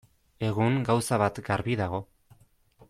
Egun, 0.47 0.79
gauza 0.87 1.21
bat 1.25 1.41
garbi 1.51 1.79
dago. 1.83 2.03